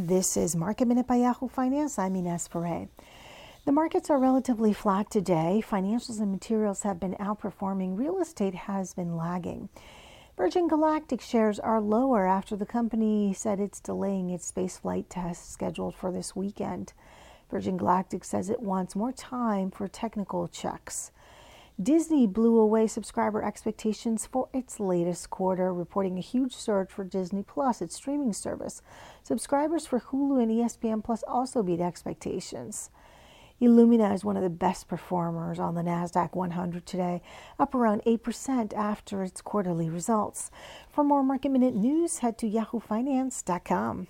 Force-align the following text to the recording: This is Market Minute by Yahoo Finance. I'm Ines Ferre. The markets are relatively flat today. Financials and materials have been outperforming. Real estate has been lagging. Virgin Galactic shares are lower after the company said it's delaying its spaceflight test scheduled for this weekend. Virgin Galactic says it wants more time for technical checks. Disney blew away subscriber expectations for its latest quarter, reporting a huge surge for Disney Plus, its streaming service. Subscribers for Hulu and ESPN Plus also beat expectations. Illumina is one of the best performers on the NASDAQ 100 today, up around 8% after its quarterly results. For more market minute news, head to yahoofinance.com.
This 0.00 0.36
is 0.36 0.54
Market 0.54 0.86
Minute 0.86 1.08
by 1.08 1.16
Yahoo 1.16 1.48
Finance. 1.48 1.98
I'm 1.98 2.14
Ines 2.14 2.46
Ferre. 2.46 2.86
The 3.64 3.72
markets 3.72 4.08
are 4.10 4.18
relatively 4.20 4.72
flat 4.72 5.10
today. 5.10 5.60
Financials 5.68 6.20
and 6.20 6.30
materials 6.30 6.84
have 6.84 7.00
been 7.00 7.14
outperforming. 7.14 7.98
Real 7.98 8.20
estate 8.20 8.54
has 8.54 8.94
been 8.94 9.16
lagging. 9.16 9.70
Virgin 10.36 10.68
Galactic 10.68 11.20
shares 11.20 11.58
are 11.58 11.80
lower 11.80 12.28
after 12.28 12.54
the 12.54 12.64
company 12.64 13.34
said 13.34 13.58
it's 13.58 13.80
delaying 13.80 14.30
its 14.30 14.52
spaceflight 14.52 15.06
test 15.08 15.52
scheduled 15.52 15.96
for 15.96 16.12
this 16.12 16.36
weekend. 16.36 16.92
Virgin 17.50 17.76
Galactic 17.76 18.22
says 18.22 18.48
it 18.48 18.62
wants 18.62 18.94
more 18.94 19.10
time 19.10 19.68
for 19.68 19.88
technical 19.88 20.46
checks. 20.46 21.10
Disney 21.80 22.26
blew 22.26 22.58
away 22.58 22.88
subscriber 22.88 23.40
expectations 23.40 24.26
for 24.26 24.48
its 24.52 24.80
latest 24.80 25.30
quarter, 25.30 25.72
reporting 25.72 26.18
a 26.18 26.20
huge 26.20 26.52
surge 26.52 26.90
for 26.90 27.04
Disney 27.04 27.44
Plus, 27.44 27.80
its 27.80 27.94
streaming 27.94 28.32
service. 28.32 28.82
Subscribers 29.22 29.86
for 29.86 30.00
Hulu 30.00 30.42
and 30.42 30.50
ESPN 30.50 31.04
Plus 31.04 31.22
also 31.28 31.62
beat 31.62 31.80
expectations. 31.80 32.90
Illumina 33.62 34.12
is 34.12 34.24
one 34.24 34.36
of 34.36 34.42
the 34.42 34.50
best 34.50 34.88
performers 34.88 35.60
on 35.60 35.76
the 35.76 35.82
NASDAQ 35.82 36.34
100 36.34 36.84
today, 36.84 37.22
up 37.60 37.76
around 37.76 38.02
8% 38.04 38.74
after 38.74 39.22
its 39.22 39.40
quarterly 39.40 39.88
results. 39.88 40.50
For 40.88 41.04
more 41.04 41.22
market 41.22 41.50
minute 41.50 41.76
news, 41.76 42.18
head 42.18 42.38
to 42.38 42.50
yahoofinance.com. 42.50 44.08